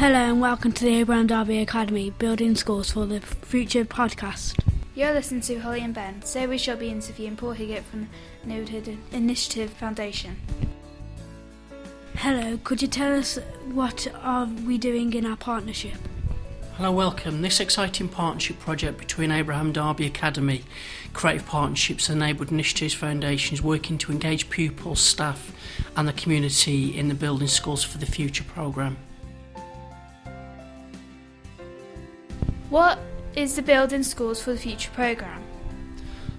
Hello 0.00 0.16
and 0.16 0.40
welcome 0.40 0.72
to 0.72 0.84
the 0.86 0.94
Abraham 0.94 1.26
Darby 1.26 1.58
Academy 1.58 2.08
Building 2.08 2.56
Schools 2.56 2.90
for 2.90 3.04
the 3.04 3.20
Future 3.20 3.84
podcast. 3.84 4.58
You're 4.94 5.12
listening 5.12 5.42
to 5.42 5.58
Holly 5.58 5.82
and 5.82 5.92
Ben. 5.92 6.20
Today 6.20 6.46
we 6.46 6.56
shall 6.56 6.78
be 6.78 6.88
interviewing 6.88 7.36
Paul 7.36 7.52
Higgett 7.52 7.82
from 7.82 8.08
the 8.40 8.48
Neighbourhood 8.48 8.96
Initiative 9.12 9.70
Foundation. 9.74 10.38
Hello, 12.14 12.58
could 12.64 12.80
you 12.80 12.88
tell 12.88 13.12
us 13.14 13.38
what 13.72 14.06
are 14.22 14.46
we 14.46 14.78
doing 14.78 15.12
in 15.12 15.26
our 15.26 15.36
partnership? 15.36 15.98
Hello, 16.78 16.92
welcome. 16.92 17.42
This 17.42 17.60
exciting 17.60 18.08
partnership 18.08 18.58
project 18.58 18.96
between 18.96 19.30
Abraham 19.30 19.70
Darby 19.70 20.06
Academy, 20.06 20.64
Creative 21.12 21.44
Partnerships 21.44 22.08
and 22.08 22.20
Neighbourhood 22.20 22.52
Initiatives 22.52 22.94
Foundation 22.94 23.52
is 23.52 23.60
working 23.60 23.98
to 23.98 24.12
engage 24.12 24.48
pupils, 24.48 25.00
staff 25.02 25.52
and 25.94 26.08
the 26.08 26.14
community 26.14 26.96
in 26.98 27.08
the 27.08 27.14
Building 27.14 27.48
Schools 27.48 27.84
for 27.84 27.98
the 27.98 28.06
Future 28.06 28.44
programme. 28.44 28.96
What 32.70 33.00
is 33.34 33.56
the 33.56 33.62
Building 33.62 34.04
Schools 34.04 34.40
for 34.40 34.52
the 34.52 34.58
Future 34.58 34.92
programme? 34.92 35.42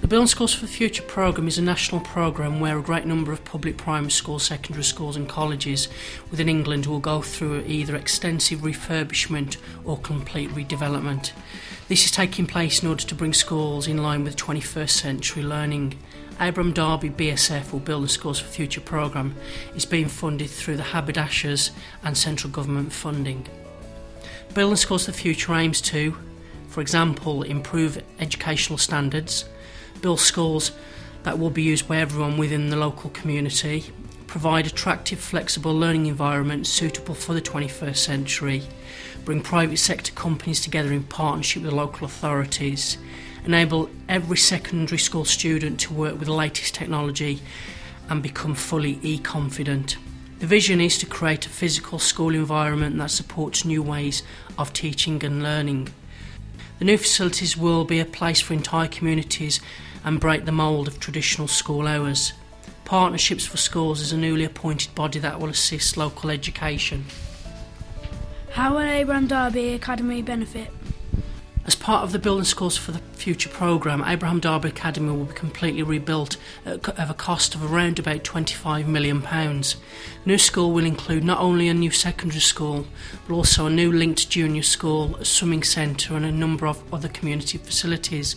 The 0.00 0.08
Building 0.08 0.26
Schools 0.26 0.52
for 0.52 0.66
the 0.66 0.72
Future 0.72 1.04
programme 1.04 1.46
is 1.46 1.56
a 1.56 1.62
national 1.62 2.00
programme 2.00 2.58
where 2.58 2.76
a 2.76 2.82
great 2.82 3.06
number 3.06 3.30
of 3.30 3.44
public 3.44 3.76
primary 3.76 4.10
schools, 4.10 4.42
secondary 4.42 4.82
schools 4.82 5.14
and 5.14 5.28
colleges 5.28 5.86
within 6.32 6.48
England 6.48 6.86
will 6.86 6.98
go 6.98 7.22
through 7.22 7.62
either 7.68 7.94
extensive 7.94 8.62
refurbishment 8.62 9.56
or 9.84 9.98
complete 9.98 10.50
redevelopment. 10.50 11.30
This 11.86 12.04
is 12.04 12.10
taking 12.10 12.46
place 12.48 12.82
in 12.82 12.88
order 12.88 13.04
to 13.04 13.14
bring 13.14 13.32
schools 13.32 13.86
in 13.86 14.02
line 14.02 14.24
with 14.24 14.34
21st 14.34 14.90
century 14.90 15.44
learning. 15.44 15.96
Abram 16.40 16.72
Darby 16.72 17.10
BSF 17.10 17.72
or 17.72 17.78
Building 17.78 18.08
Schools 18.08 18.40
for 18.40 18.48
Future 18.48 18.80
programme 18.80 19.36
is 19.76 19.86
being 19.86 20.08
funded 20.08 20.50
through 20.50 20.76
the 20.76 20.82
haberdashers 20.82 21.70
and 22.02 22.18
central 22.18 22.52
government 22.52 22.92
funding. 22.92 23.46
Building 24.54 24.76
Schools 24.76 25.04
for 25.04 25.10
the 25.10 25.16
Future 25.18 25.54
aims 25.54 25.80
to, 25.82 26.16
for 26.68 26.80
example, 26.80 27.42
improve 27.42 28.02
educational 28.18 28.78
standards, 28.78 29.44
build 30.00 30.20
schools 30.20 30.72
that 31.24 31.38
will 31.38 31.50
be 31.50 31.62
used 31.62 31.88
by 31.88 31.98
everyone 31.98 32.38
within 32.38 32.70
the 32.70 32.76
local 32.76 33.10
community, 33.10 33.84
provide 34.26 34.66
attractive, 34.66 35.18
flexible 35.18 35.74
learning 35.74 36.06
environments 36.06 36.68
suitable 36.68 37.14
for 37.14 37.34
the 37.34 37.40
21st 37.40 37.96
century, 37.96 38.62
bring 39.24 39.40
private 39.42 39.78
sector 39.78 40.12
companies 40.12 40.60
together 40.60 40.92
in 40.92 41.02
partnership 41.02 41.62
with 41.62 41.72
local 41.72 42.04
authorities, 42.04 42.96
enable 43.44 43.90
every 44.08 44.36
secondary 44.36 44.98
school 44.98 45.24
student 45.24 45.80
to 45.80 45.92
work 45.92 46.18
with 46.18 46.28
the 46.28 46.34
latest 46.34 46.74
technology 46.74 47.40
and 48.08 48.22
become 48.22 48.54
fully 48.54 48.98
e-confident. 49.02 49.96
The 50.38 50.46
vision 50.46 50.82
is 50.82 50.98
to 50.98 51.06
create 51.06 51.46
a 51.46 51.48
physical 51.48 51.98
school 51.98 52.34
environment 52.34 52.98
that 52.98 53.10
supports 53.10 53.64
new 53.64 53.82
ways 53.82 54.22
of 54.58 54.74
teaching 54.74 55.24
and 55.24 55.42
learning. 55.42 55.88
The 56.78 56.84
new 56.84 56.98
facilities 56.98 57.56
will 57.56 57.86
be 57.86 58.00
a 58.00 58.04
place 58.04 58.42
for 58.42 58.52
entire 58.52 58.86
communities 58.86 59.60
and 60.04 60.20
break 60.20 60.44
the 60.44 60.52
mould 60.52 60.88
of 60.88 61.00
traditional 61.00 61.48
school 61.48 61.88
hours. 61.88 62.34
Partnerships 62.84 63.46
for 63.46 63.56
Schools 63.56 64.02
is 64.02 64.12
a 64.12 64.16
newly 64.18 64.44
appointed 64.44 64.94
body 64.94 65.18
that 65.20 65.40
will 65.40 65.48
assist 65.48 65.96
local 65.96 66.28
education. 66.28 67.06
How 68.52 68.74
will 68.74 68.82
Abraham 68.82 69.26
Darby 69.26 69.72
Academy 69.72 70.20
benefit? 70.20 70.70
As 71.66 71.74
part 71.74 72.04
of 72.04 72.12
the 72.12 72.20
Building 72.20 72.44
Schools 72.44 72.76
for 72.76 72.92
the 72.92 73.00
Future 73.14 73.48
programme, 73.48 74.04
Abraham 74.06 74.38
Darby 74.38 74.68
Academy 74.68 75.10
will 75.10 75.24
be 75.24 75.34
completely 75.34 75.82
rebuilt 75.82 76.36
at 76.64 77.10
a 77.10 77.12
cost 77.12 77.56
of 77.56 77.72
around 77.72 77.98
about 77.98 78.22
£25 78.22 78.86
million. 78.86 79.20
The 79.20 79.74
new 80.24 80.38
school 80.38 80.72
will 80.72 80.84
include 80.84 81.24
not 81.24 81.40
only 81.40 81.68
a 81.68 81.74
new 81.74 81.90
secondary 81.90 82.40
school, 82.40 82.86
but 83.26 83.34
also 83.34 83.66
a 83.66 83.70
new 83.70 83.90
linked 83.90 84.30
junior 84.30 84.62
school, 84.62 85.16
a 85.16 85.24
swimming 85.24 85.64
centre 85.64 86.14
and 86.14 86.24
a 86.24 86.30
number 86.30 86.68
of 86.68 86.80
other 86.94 87.08
community 87.08 87.58
facilities. 87.58 88.36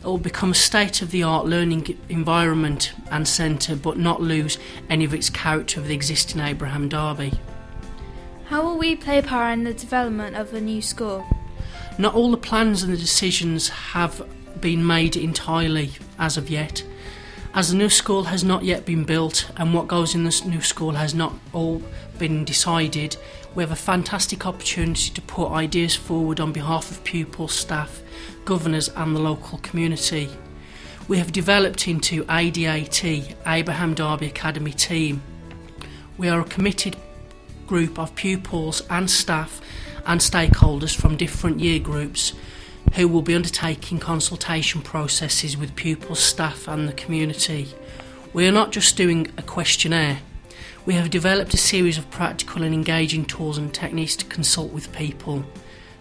It 0.00 0.06
will 0.06 0.16
become 0.16 0.52
a 0.52 0.54
state-of-the-art 0.54 1.44
learning 1.44 1.98
environment 2.08 2.94
and 3.10 3.28
centre, 3.28 3.76
but 3.76 3.98
not 3.98 4.22
lose 4.22 4.56
any 4.88 5.04
of 5.04 5.12
its 5.12 5.28
character 5.28 5.78
of 5.78 5.88
the 5.88 5.94
existing 5.94 6.40
Abraham 6.40 6.88
Darby. 6.88 7.34
How 8.46 8.64
will 8.64 8.78
we 8.78 8.96
play 8.96 9.18
a 9.18 9.22
part 9.22 9.52
in 9.52 9.64
the 9.64 9.74
development 9.74 10.36
of 10.36 10.52
the 10.52 10.60
new 10.62 10.80
school? 10.80 11.26
Not 11.98 12.14
all 12.14 12.30
the 12.30 12.36
plans 12.36 12.82
and 12.82 12.92
the 12.92 12.96
decisions 12.96 13.68
have 13.68 14.26
been 14.60 14.86
made 14.86 15.16
entirely 15.16 15.92
as 16.18 16.36
of 16.36 16.48
yet. 16.48 16.84
As 17.54 17.70
the 17.70 17.76
new 17.76 17.90
school 17.90 18.24
has 18.24 18.42
not 18.42 18.64
yet 18.64 18.86
been 18.86 19.04
built 19.04 19.50
and 19.58 19.74
what 19.74 19.86
goes 19.86 20.14
in 20.14 20.24
the 20.24 20.42
new 20.46 20.62
school 20.62 20.92
has 20.92 21.14
not 21.14 21.34
all 21.52 21.82
been 22.18 22.44
decided, 22.46 23.16
we 23.54 23.62
have 23.62 23.72
a 23.72 23.76
fantastic 23.76 24.46
opportunity 24.46 25.10
to 25.10 25.20
put 25.20 25.52
ideas 25.52 25.94
forward 25.94 26.40
on 26.40 26.52
behalf 26.52 26.90
of 26.90 27.04
pupils, 27.04 27.52
staff, 27.52 28.00
governors 28.46 28.88
and 28.88 29.14
the 29.14 29.20
local 29.20 29.58
community. 29.58 30.30
We 31.08 31.18
have 31.18 31.30
developed 31.30 31.88
into 31.88 32.24
ADAT, 32.24 33.36
Abraham 33.46 33.92
Darby 33.92 34.26
Academy 34.26 34.72
team. 34.72 35.22
We 36.16 36.30
are 36.30 36.40
a 36.40 36.44
committed 36.44 36.96
group 37.66 37.98
of 37.98 38.14
pupils 38.14 38.82
and 38.88 39.10
staff 39.10 39.60
and 40.06 40.20
stakeholders 40.20 40.94
from 40.94 41.16
different 41.16 41.60
year 41.60 41.78
groups 41.78 42.32
who 42.94 43.08
will 43.08 43.22
be 43.22 43.34
undertaking 43.34 43.98
consultation 43.98 44.82
processes 44.82 45.56
with 45.56 45.76
pupils, 45.76 46.20
staff 46.20 46.68
and 46.68 46.88
the 46.88 46.92
community. 46.92 47.68
We 48.32 48.46
are 48.46 48.52
not 48.52 48.72
just 48.72 48.96
doing 48.96 49.30
a 49.36 49.42
questionnaire. 49.42 50.18
We 50.84 50.94
have 50.94 51.10
developed 51.10 51.54
a 51.54 51.58
series 51.58 51.96
of 51.96 52.10
practical 52.10 52.62
and 52.62 52.74
engaging 52.74 53.24
tools 53.24 53.56
and 53.56 53.72
techniques 53.72 54.16
to 54.16 54.24
consult 54.24 54.72
with 54.72 54.92
people. 54.92 55.44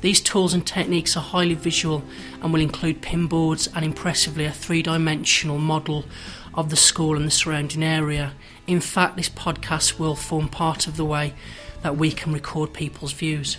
These 0.00 0.20
tools 0.20 0.54
and 0.54 0.66
techniques 0.66 1.16
are 1.16 1.22
highly 1.22 1.54
visual 1.54 2.02
and 2.40 2.52
will 2.52 2.60
include 2.60 3.02
pin 3.02 3.28
boards 3.28 3.68
and 3.74 3.84
impressively 3.84 4.46
a 4.46 4.50
three-dimensional 4.50 5.58
model 5.58 6.04
of 6.54 6.70
the 6.70 6.76
school 6.76 7.16
and 7.16 7.26
the 7.26 7.30
surrounding 7.30 7.84
area. 7.84 8.32
In 8.66 8.80
fact, 8.80 9.16
this 9.16 9.28
podcast 9.28 9.98
will 9.98 10.16
form 10.16 10.48
part 10.48 10.88
of 10.88 10.96
the 10.96 11.04
way 11.04 11.34
that 11.82 11.96
we 11.96 12.10
can 12.10 12.32
record 12.32 12.72
people's 12.72 13.12
views. 13.12 13.58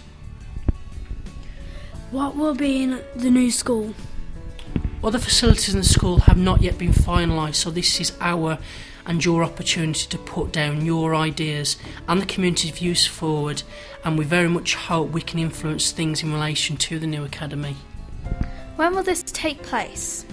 What 2.13 2.35
will 2.35 2.53
be 2.53 2.84
in 2.84 3.01
the 3.16 3.31
new 3.31 3.50
school? 3.50 3.96
Other 5.03 5.18
facilities 5.18 5.74
in 5.74 5.79
the 5.79 5.84
school 5.84 6.19
have 6.19 6.38
not 6.38 6.62
yet 6.62 6.78
been 6.78 6.94
finalised, 6.94 7.56
so 7.56 7.72
this 7.72 8.00
is 8.00 8.16
our 8.22 8.59
and 9.07 9.25
your 9.25 9.44
opportunity 9.44 10.07
to 10.07 10.19
put 10.19 10.51
down 10.51 10.85
your 10.85 11.16
ideas 11.16 11.75
and 12.07 12.22
the 12.22 12.28
community's 12.28 12.69
views 12.69 13.07
forward, 13.07 13.63
and 14.06 14.16
we 14.16 14.25
very 14.25 14.47
much 14.47 14.75
hope 14.75 15.09
we 15.09 15.24
can 15.24 15.40
influence 15.40 15.90
things 15.90 16.22
in 16.22 16.31
relation 16.31 16.78
to 16.78 17.00
the 17.00 17.07
new 17.07 17.24
academy. 17.24 17.78
When 18.75 18.94
will 18.94 19.01
this 19.01 19.24
take 19.24 19.63
place? 19.63 20.24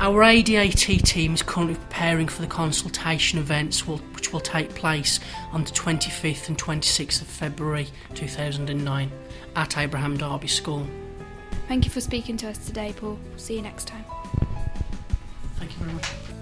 Our 0.00 0.22
ADAT 0.22 1.02
team 1.02 1.34
is 1.34 1.42
currently 1.42 1.74
preparing 1.74 2.28
for 2.28 2.40
the 2.40 2.46
consultation 2.46 3.40
events 3.40 3.84
which 3.84 4.32
will 4.32 4.38
take 4.38 4.72
place 4.76 5.18
on 5.50 5.64
the 5.64 5.70
25th 5.70 6.48
and 6.48 6.56
26th 6.56 7.20
of 7.20 7.26
February 7.26 7.88
2009 8.14 9.10
at 9.56 9.76
Abraham 9.76 10.16
Darby 10.16 10.46
School. 10.46 10.86
Thank 11.66 11.84
you 11.84 11.90
for 11.90 12.00
speaking 12.00 12.36
to 12.38 12.48
us 12.48 12.58
today, 12.58 12.94
Paul. 12.96 13.18
See 13.38 13.56
you 13.56 13.62
next 13.62 13.88
time. 13.88 14.04
Thank 15.56 15.72
you 15.72 15.78
very 15.78 15.92
much. 15.92 16.37